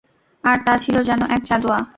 আর 0.43 0.57
তা 0.65 0.73
ছিল 0.77 0.95
যেন 1.03 1.21
এক 1.29 1.41
চাঁদোয়া। 1.43 1.79